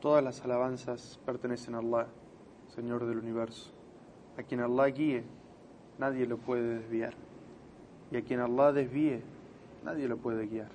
Todas 0.00 0.24
las 0.24 0.42
alabanzas 0.42 1.20
pertenecen 1.26 1.74
a 1.74 1.80
Allah, 1.80 2.06
Señor 2.68 3.04
del 3.04 3.18
universo. 3.18 3.70
A 4.38 4.42
quien 4.42 4.62
Allah 4.62 4.86
guíe, 4.86 5.24
nadie 5.98 6.24
lo 6.24 6.38
puede 6.38 6.78
desviar. 6.78 7.12
Y 8.10 8.16
a 8.16 8.22
quien 8.22 8.40
Allah 8.40 8.72
desvíe, 8.72 9.22
nadie 9.84 10.08
lo 10.08 10.16
puede 10.16 10.46
guiar. 10.46 10.70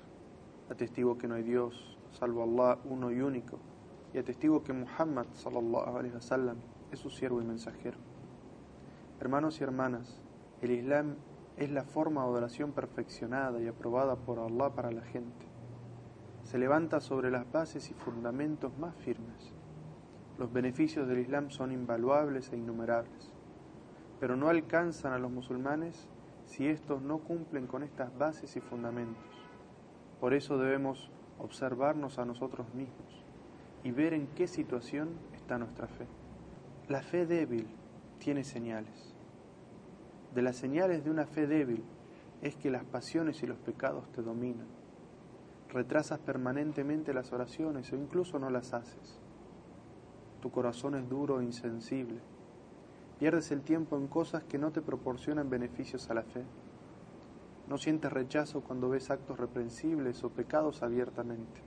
Atestigo 0.70 1.18
que 1.18 1.26
no 1.26 1.34
hay 1.34 1.42
Dios, 1.42 1.98
salvo 2.12 2.44
Allah 2.44 2.78
uno 2.84 3.10
y 3.10 3.20
único. 3.20 3.58
Y 4.14 4.18
atestigo 4.18 4.62
que 4.62 4.72
Muhammad 4.72 5.26
sallallahu 5.32 5.96
alaihi 5.96 6.14
wasallam 6.14 6.58
es 6.92 7.00
su 7.00 7.10
siervo 7.10 7.42
y 7.42 7.44
mensajero. 7.44 7.98
Hermanos 9.18 9.60
y 9.60 9.64
hermanas, 9.64 10.20
el 10.62 10.70
Islam 10.70 11.16
es 11.56 11.72
la 11.72 11.82
forma 11.82 12.22
de 12.22 12.28
adoración 12.28 12.70
perfeccionada 12.70 13.60
y 13.60 13.66
aprobada 13.66 14.14
por 14.14 14.38
Allah 14.38 14.70
para 14.70 14.92
la 14.92 15.02
gente 15.02 15.45
se 16.46 16.58
levanta 16.58 17.00
sobre 17.00 17.30
las 17.30 17.50
bases 17.50 17.90
y 17.90 17.94
fundamentos 17.94 18.78
más 18.78 18.94
firmes. 18.94 19.52
Los 20.38 20.52
beneficios 20.52 21.08
del 21.08 21.18
Islam 21.18 21.50
son 21.50 21.72
invaluables 21.72 22.52
e 22.52 22.56
innumerables, 22.56 23.32
pero 24.20 24.36
no 24.36 24.48
alcanzan 24.48 25.12
a 25.12 25.18
los 25.18 25.32
musulmanes 25.32 26.08
si 26.44 26.68
estos 26.68 27.02
no 27.02 27.18
cumplen 27.18 27.66
con 27.66 27.82
estas 27.82 28.16
bases 28.16 28.56
y 28.56 28.60
fundamentos. 28.60 29.24
Por 30.20 30.34
eso 30.34 30.56
debemos 30.56 31.10
observarnos 31.40 32.20
a 32.20 32.24
nosotros 32.24 32.72
mismos 32.74 33.24
y 33.82 33.90
ver 33.90 34.14
en 34.14 34.28
qué 34.28 34.46
situación 34.46 35.18
está 35.34 35.58
nuestra 35.58 35.88
fe. 35.88 36.06
La 36.88 37.02
fe 37.02 37.26
débil 37.26 37.66
tiene 38.18 38.44
señales. 38.44 39.14
De 40.32 40.42
las 40.42 40.56
señales 40.56 41.02
de 41.02 41.10
una 41.10 41.26
fe 41.26 41.48
débil 41.48 41.82
es 42.40 42.54
que 42.54 42.70
las 42.70 42.84
pasiones 42.84 43.42
y 43.42 43.46
los 43.48 43.58
pecados 43.58 44.10
te 44.12 44.22
dominan 44.22 44.85
retrasas 45.72 46.18
permanentemente 46.20 47.12
las 47.12 47.32
oraciones 47.32 47.92
o 47.92 47.96
incluso 47.96 48.38
no 48.38 48.50
las 48.50 48.72
haces. 48.72 49.20
Tu 50.40 50.50
corazón 50.50 50.94
es 50.94 51.08
duro 51.08 51.40
e 51.40 51.44
insensible. 51.44 52.20
Pierdes 53.18 53.50
el 53.50 53.62
tiempo 53.62 53.96
en 53.96 54.06
cosas 54.06 54.44
que 54.44 54.58
no 54.58 54.70
te 54.70 54.82
proporcionan 54.82 55.50
beneficios 55.50 56.10
a 56.10 56.14
la 56.14 56.22
fe. 56.22 56.44
No 57.68 57.78
sientes 57.78 58.12
rechazo 58.12 58.60
cuando 58.60 58.88
ves 58.88 59.10
actos 59.10 59.38
reprensibles 59.38 60.22
o 60.22 60.30
pecados 60.30 60.82
abiertamente. 60.82 61.62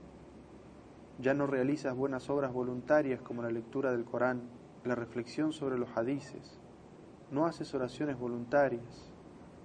Ya 1.18 1.34
no 1.34 1.46
realizas 1.46 1.94
buenas 1.94 2.30
obras 2.30 2.52
voluntarias 2.52 3.20
como 3.20 3.42
la 3.42 3.50
lectura 3.50 3.90
del 3.90 4.04
Corán, 4.04 4.42
la 4.84 4.94
reflexión 4.94 5.52
sobre 5.52 5.78
los 5.78 5.94
hadices. 5.96 6.58
No 7.30 7.44
haces 7.44 7.74
oraciones 7.74 8.18
voluntarias. 8.18 9.12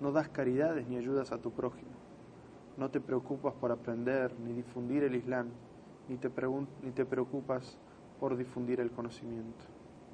No 0.02 0.12
das 0.12 0.28
caridades 0.28 0.88
ni 0.88 0.98
ayudas 0.98 1.32
a 1.32 1.38
tu 1.38 1.52
prójimo 1.52 1.95
no 2.78 2.90
te 2.92 3.00
preocupas 3.00 3.54
por 3.54 3.72
aprender 3.72 4.38
ni 4.40 4.52
difundir 4.54 5.04
el 5.04 5.16
Islam, 5.16 5.48
ni 6.10 6.18
te, 6.18 6.30
ni 6.84 6.92
te 6.92 7.06
preocupas 7.06 7.78
por 8.20 8.36
difundir 8.36 8.82
el 8.82 8.92
conocimiento. 8.92 9.66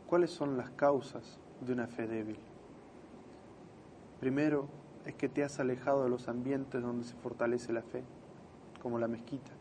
¿Cuáles 0.08 0.32
son 0.32 0.58
las 0.58 0.70
causas 0.72 1.40
de 1.62 1.74
una 1.74 1.88
fe 1.88 2.08
débil? 2.08 2.38
Primero 4.20 4.68
es 5.06 5.16
que 5.16 5.30
te 5.30 5.44
has 5.44 5.60
alejado 5.60 6.04
de 6.04 6.10
los 6.10 6.28
ambientes 6.28 6.82
donde 6.82 7.06
se 7.06 7.16
fortalece 7.16 7.74
la 7.74 7.82
fe, 7.82 8.04
como 8.82 9.00
la 9.00 9.08
mezquita, 9.08 9.52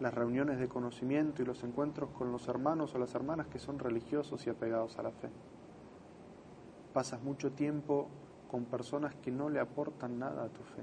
las 0.00 0.14
reuniones 0.14 0.58
de 0.58 0.68
conocimiento 0.68 1.42
y 1.42 1.44
los 1.44 1.62
encuentros 1.62 2.08
con 2.10 2.32
los 2.32 2.48
hermanos 2.48 2.94
o 2.94 2.98
las 2.98 3.14
hermanas 3.14 3.48
que 3.48 3.58
son 3.58 3.78
religiosos 3.78 4.46
y 4.46 4.50
apegados 4.50 4.98
a 4.98 5.02
la 5.02 5.10
fe. 5.10 5.28
Pasas 6.94 7.22
mucho 7.22 7.52
tiempo 7.52 8.08
con 8.50 8.64
personas 8.64 9.14
que 9.16 9.30
no 9.30 9.50
le 9.50 9.60
aportan 9.60 10.18
nada 10.18 10.44
a 10.44 10.48
tu 10.48 10.62
fe 10.62 10.82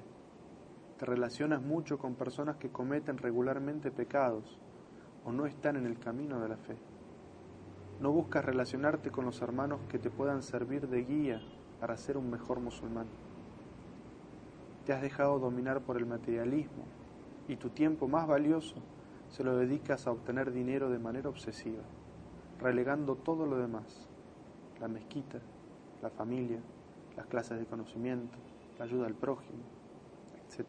te 0.97 1.05
relacionas 1.05 1.61
mucho 1.61 1.99
con 1.99 2.15
personas 2.15 2.57
que 2.57 2.69
cometen 2.69 3.17
regularmente 3.17 3.91
pecados 3.91 4.59
o 5.25 5.31
no 5.31 5.45
están 5.45 5.75
en 5.75 5.85
el 5.85 5.99
camino 5.99 6.39
de 6.39 6.49
la 6.49 6.57
fe. 6.57 6.77
No 7.99 8.11
buscas 8.11 8.45
relacionarte 8.45 9.11
con 9.11 9.25
los 9.25 9.41
hermanos 9.41 9.79
que 9.89 9.99
te 9.99 10.09
puedan 10.09 10.41
servir 10.41 10.87
de 10.87 11.03
guía 11.03 11.41
para 11.79 11.97
ser 11.97 12.17
un 12.17 12.29
mejor 12.29 12.59
musulmán. 12.59 13.07
Te 14.85 14.93
has 14.93 15.01
dejado 15.01 15.39
dominar 15.39 15.81
por 15.81 15.97
el 15.97 16.05
materialismo 16.05 16.85
y 17.47 17.57
tu 17.57 17.69
tiempo 17.69 18.07
más 18.07 18.27
valioso 18.27 18.75
se 19.29 19.43
lo 19.43 19.57
dedicas 19.57 20.07
a 20.07 20.11
obtener 20.11 20.51
dinero 20.51 20.89
de 20.89 20.99
manera 20.99 21.29
obsesiva, 21.29 21.83
relegando 22.59 23.15
todo 23.15 23.45
lo 23.45 23.57
demás, 23.57 24.07
la 24.79 24.87
mezquita, 24.87 25.39
la 26.01 26.09
familia, 26.09 26.59
las 27.15 27.25
clases 27.27 27.59
de 27.59 27.65
conocimiento, 27.65 28.37
la 28.79 28.85
ayuda 28.85 29.07
al 29.07 29.15
prójimo, 29.15 29.63
etc. 30.47 30.67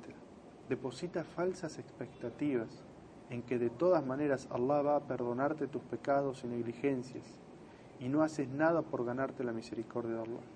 Deposita 0.69 1.25
falsas 1.25 1.79
expectativas 1.79 2.85
en 3.31 3.43
que 3.43 3.59
de 3.59 3.71
todas 3.71 4.05
maneras 4.05 4.49
Allah 4.51 4.83
va 4.83 4.97
a 4.97 5.07
perdonarte 5.07 5.67
tus 5.67 5.83
pecados 5.83 6.45
y 6.45 6.49
negligencias 6.49 7.25
y 7.99 8.09
no 8.09 8.23
haces 8.23 8.49
nada 8.49 8.83
por 8.83 9.05
ganarte 9.05 9.45
la 9.45 9.53
misericordia 9.53 10.17
de 10.17 10.21
Allah. 10.21 10.47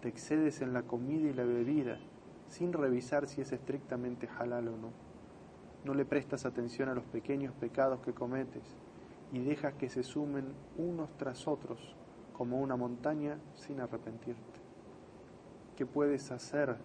Te 0.00 0.08
excedes 0.08 0.60
en 0.60 0.72
la 0.72 0.82
comida 0.82 1.28
y 1.28 1.34
la 1.34 1.44
bebida 1.44 1.98
sin 2.48 2.72
revisar 2.72 3.28
si 3.28 3.40
es 3.40 3.52
estrictamente 3.52 4.28
halal 4.38 4.68
o 4.68 4.76
no. 4.76 4.90
No 5.84 5.94
le 5.94 6.04
prestas 6.04 6.44
atención 6.44 6.88
a 6.88 6.94
los 6.94 7.04
pequeños 7.04 7.54
pecados 7.54 8.00
que 8.00 8.12
cometes 8.12 8.64
y 9.32 9.38
dejas 9.38 9.74
que 9.74 9.88
se 9.88 10.02
sumen 10.02 10.52
unos 10.76 11.16
tras 11.16 11.46
otros 11.46 11.94
como 12.32 12.60
una 12.60 12.76
montaña 12.76 13.38
sin 13.54 13.80
arrepentirte. 13.80 14.60
¿Qué 15.76 15.86
puedes 15.86 16.30
hacer 16.32 16.76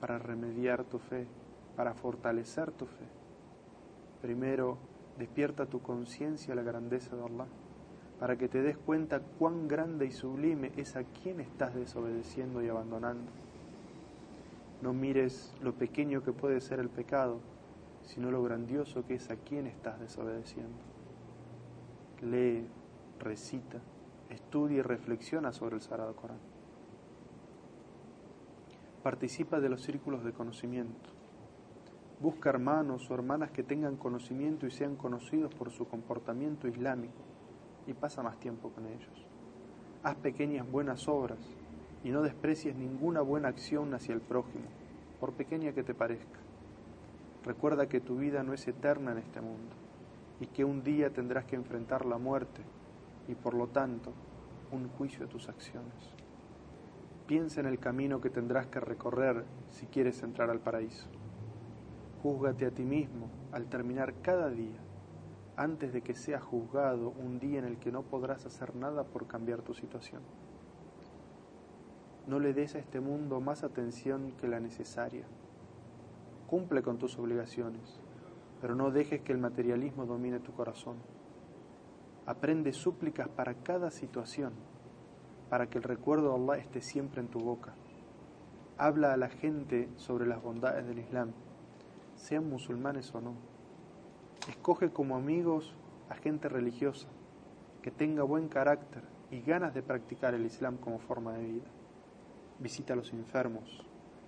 para 0.00 0.18
remediar 0.18 0.84
tu 0.84 0.98
fe, 0.98 1.26
para 1.76 1.94
fortalecer 1.94 2.72
tu 2.72 2.86
fe. 2.86 3.04
Primero, 4.22 4.78
despierta 5.18 5.66
tu 5.66 5.80
conciencia 5.80 6.52
a 6.52 6.56
la 6.56 6.62
grandeza 6.62 7.16
de 7.16 7.24
Allah, 7.24 7.46
para 8.18 8.36
que 8.36 8.48
te 8.48 8.62
des 8.62 8.76
cuenta 8.78 9.20
cuán 9.20 9.68
grande 9.68 10.06
y 10.06 10.10
sublime 10.10 10.72
es 10.76 10.96
a 10.96 11.04
quien 11.04 11.40
estás 11.40 11.74
desobedeciendo 11.74 12.62
y 12.62 12.68
abandonando. 12.68 13.30
No 14.82 14.92
mires 14.92 15.54
lo 15.60 15.74
pequeño 15.74 16.22
que 16.22 16.32
puede 16.32 16.60
ser 16.60 16.80
el 16.80 16.88
pecado, 16.88 17.40
sino 18.02 18.30
lo 18.30 18.42
grandioso 18.42 19.06
que 19.06 19.14
es 19.14 19.30
a 19.30 19.36
quien 19.36 19.66
estás 19.66 20.00
desobedeciendo. 20.00 20.78
Lee, 22.22 22.66
recita, 23.18 23.80
estudia 24.30 24.78
y 24.78 24.82
reflexiona 24.82 25.52
sobre 25.52 25.76
el 25.76 25.82
Sagrado 25.82 26.16
Corán 26.16 26.56
participa 29.06 29.60
de 29.60 29.68
los 29.68 29.82
círculos 29.82 30.24
de 30.24 30.32
conocimiento. 30.32 31.15
Busca 32.18 32.48
hermanos 32.48 33.10
o 33.10 33.14
hermanas 33.14 33.50
que 33.50 33.62
tengan 33.62 33.96
conocimiento 33.96 34.66
y 34.66 34.70
sean 34.70 34.96
conocidos 34.96 35.54
por 35.54 35.70
su 35.70 35.86
comportamiento 35.86 36.66
islámico 36.66 37.22
y 37.86 37.92
pasa 37.92 38.22
más 38.22 38.40
tiempo 38.40 38.70
con 38.70 38.86
ellos. 38.86 39.26
Haz 40.02 40.16
pequeñas 40.16 40.70
buenas 40.70 41.08
obras 41.08 41.38
y 42.02 42.10
no 42.10 42.22
desprecies 42.22 42.74
ninguna 42.74 43.20
buena 43.20 43.48
acción 43.48 43.92
hacia 43.92 44.14
el 44.14 44.22
prójimo, 44.22 44.64
por 45.20 45.34
pequeña 45.34 45.72
que 45.72 45.82
te 45.82 45.92
parezca. 45.92 46.38
Recuerda 47.44 47.86
que 47.86 48.00
tu 48.00 48.16
vida 48.16 48.42
no 48.42 48.54
es 48.54 48.66
eterna 48.66 49.12
en 49.12 49.18
este 49.18 49.42
mundo 49.42 49.74
y 50.40 50.46
que 50.46 50.64
un 50.64 50.82
día 50.82 51.10
tendrás 51.10 51.44
que 51.44 51.56
enfrentar 51.56 52.06
la 52.06 52.16
muerte 52.16 52.62
y 53.28 53.34
por 53.34 53.52
lo 53.52 53.66
tanto 53.68 54.12
un 54.72 54.88
juicio 54.88 55.26
de 55.26 55.32
tus 55.32 55.50
acciones. 55.50 56.14
Piensa 57.26 57.60
en 57.60 57.66
el 57.66 57.78
camino 57.78 58.22
que 58.22 58.30
tendrás 58.30 58.68
que 58.68 58.80
recorrer 58.80 59.44
si 59.68 59.86
quieres 59.86 60.22
entrar 60.22 60.48
al 60.48 60.60
paraíso. 60.60 61.08
Júzgate 62.22 62.66
a 62.66 62.70
ti 62.70 62.84
mismo 62.84 63.30
al 63.52 63.66
terminar 63.66 64.14
cada 64.22 64.50
día, 64.50 64.80
antes 65.56 65.92
de 65.92 66.02
que 66.02 66.14
seas 66.14 66.42
juzgado 66.42 67.10
un 67.10 67.38
día 67.38 67.58
en 67.58 67.64
el 67.64 67.78
que 67.78 67.92
no 67.92 68.02
podrás 68.02 68.46
hacer 68.46 68.74
nada 68.74 69.04
por 69.04 69.26
cambiar 69.26 69.62
tu 69.62 69.74
situación. 69.74 70.22
No 72.26 72.40
le 72.40 72.52
des 72.52 72.74
a 72.74 72.78
este 72.78 73.00
mundo 73.00 73.40
más 73.40 73.62
atención 73.62 74.32
que 74.32 74.48
la 74.48 74.60
necesaria. 74.60 75.26
Cumple 76.48 76.82
con 76.82 76.98
tus 76.98 77.18
obligaciones, 77.18 78.00
pero 78.60 78.74
no 78.74 78.90
dejes 78.90 79.20
que 79.22 79.32
el 79.32 79.38
materialismo 79.38 80.06
domine 80.06 80.40
tu 80.40 80.52
corazón. 80.52 80.96
Aprende 82.26 82.72
súplicas 82.72 83.28
para 83.28 83.54
cada 83.54 83.90
situación 83.90 84.52
para 85.48 85.68
que 85.68 85.78
el 85.78 85.84
recuerdo 85.84 86.36
de 86.36 86.52
Allah 86.52 86.62
esté 86.62 86.80
siempre 86.80 87.20
en 87.20 87.28
tu 87.28 87.38
boca. 87.40 87.74
Habla 88.78 89.12
a 89.12 89.16
la 89.16 89.28
gente 89.28 89.88
sobre 89.96 90.26
las 90.26 90.42
bondades 90.42 90.86
del 90.86 90.98
Islam, 90.98 91.32
sean 92.16 92.48
musulmanes 92.48 93.14
o 93.14 93.20
no. 93.20 93.34
Escoge 94.48 94.90
como 94.90 95.16
amigos 95.16 95.74
a 96.08 96.14
gente 96.14 96.48
religiosa, 96.48 97.08
que 97.82 97.90
tenga 97.90 98.22
buen 98.22 98.48
carácter 98.48 99.02
y 99.30 99.40
ganas 99.40 99.74
de 99.74 99.82
practicar 99.82 100.34
el 100.34 100.46
Islam 100.46 100.76
como 100.76 100.98
forma 100.98 101.34
de 101.34 101.44
vida. 101.44 101.66
Visita 102.58 102.94
a 102.94 102.96
los 102.96 103.12
enfermos, 103.12 103.86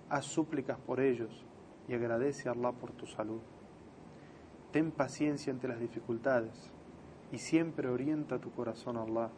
haz 0.09 0.25
súplicas 0.25 0.77
por 0.79 0.99
ellos 0.99 1.45
y 1.87 1.93
agradece 1.93 2.47
a 2.47 2.53
Allah 2.53 2.71
por 2.71 2.91
tu 2.91 3.07
salud. 3.07 3.41
Ten 4.71 4.91
paciencia 4.91 5.51
ante 5.51 5.67
las 5.67 5.79
dificultades 5.79 6.71
y 7.31 7.39
siempre 7.39 7.89
orienta 7.89 8.39
tu 8.39 8.51
corazón 8.51 8.97
a 8.97 9.03
Allah 9.03 9.29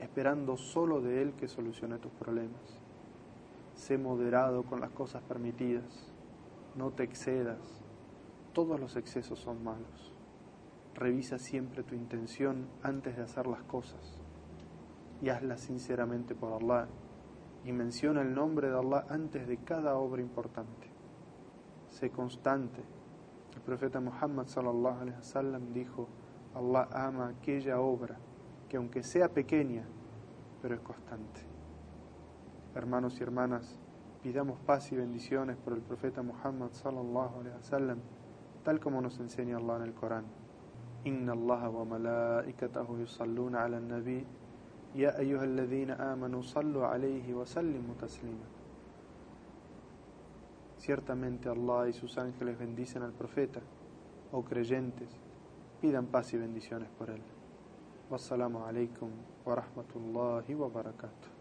esperando 0.00 0.56
solo 0.56 1.00
de 1.00 1.22
Él 1.22 1.34
que 1.34 1.48
solucione 1.48 1.98
tus 1.98 2.12
problemas. 2.12 2.80
Sé 3.74 3.98
moderado 3.98 4.62
con 4.64 4.80
las 4.80 4.90
cosas 4.90 5.22
permitidas, 5.22 6.12
no 6.74 6.90
te 6.90 7.02
excedas, 7.02 7.79
todos 8.52 8.78
los 8.78 8.96
excesos 8.96 9.38
son 9.38 9.62
malos. 9.64 10.12
Revisa 10.94 11.38
siempre 11.38 11.82
tu 11.82 11.94
intención 11.94 12.68
antes 12.82 13.16
de 13.16 13.22
hacer 13.22 13.46
las 13.46 13.62
cosas 13.62 14.20
y 15.22 15.28
hazla 15.28 15.56
sinceramente 15.56 16.34
por 16.34 16.52
Allah 16.52 16.88
y 17.64 17.72
menciona 17.72 18.22
el 18.22 18.34
nombre 18.34 18.70
de 18.70 18.78
Allah 18.78 19.06
antes 19.08 19.46
de 19.46 19.58
cada 19.58 19.96
obra 19.96 20.20
importante. 20.20 20.88
Sé 21.88 22.10
constante. 22.10 22.82
El 23.54 23.62
profeta 23.62 24.00
Muhammad 24.00 24.46
sallallahu 24.46 25.00
alaihi 25.00 25.16
wasallam 25.16 25.72
dijo: 25.72 26.08
Allah 26.54 26.88
ama 26.92 27.28
aquella 27.28 27.80
obra 27.80 28.18
que 28.68 28.76
aunque 28.76 29.02
sea 29.02 29.28
pequeña, 29.28 29.84
pero 30.62 30.74
es 30.74 30.80
constante. 30.80 31.40
Hermanos 32.74 33.18
y 33.18 33.22
hermanas, 33.22 33.80
pidamos 34.22 34.58
paz 34.60 34.92
y 34.92 34.96
bendiciones 34.96 35.56
por 35.56 35.72
el 35.72 35.80
profeta 35.80 36.22
Muhammad 36.22 36.70
sallallahu 36.72 37.40
alaihi 37.40 37.56
wasallam, 37.56 37.98
tal 38.64 38.80
como 38.80 39.00
nos 39.00 39.18
enseña 39.20 39.56
Allah 39.56 39.76
en 39.76 39.82
el 39.82 39.94
Corán. 39.94 40.24
Inna 41.04 41.32
Allah 41.32 41.70
wa 41.70 41.84
malaikatahu 41.84 42.98
yusalluna 42.98 43.64
ala 43.64 43.80
nabi 43.80 44.26
ya 44.94 45.10
ayyuhalladhina 45.16 46.12
amanu 46.12 46.42
sallu 46.42 46.84
alayhi 46.84 47.32
wa 47.32 47.46
sallimu 47.46 47.94
taslima. 47.94 48.44
Ciertamente 50.76 51.48
Allah 51.48 51.88
y 51.88 51.92
sus 51.92 52.16
ángeles 52.18 52.58
bendicen 52.58 53.02
al 53.02 53.12
profeta, 53.12 53.60
oh 54.32 54.42
creyentes, 54.42 55.08
pidan 55.80 56.06
paz 56.06 56.32
y 56.34 56.38
bendiciones 56.38 56.88
por 56.98 57.10
él. 57.10 57.22
Wassalamu 58.10 58.64
alaikum 58.64 59.10
wa 59.44 59.54
rahmatullahi 59.54 60.54
wa 60.54 60.68
barakatuh. 60.68 61.39